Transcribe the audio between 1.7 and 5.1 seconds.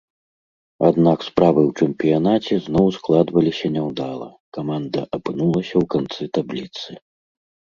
чэмпіянаце зноў складваліся няўдала, каманда